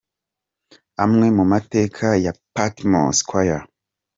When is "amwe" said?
1.03-1.27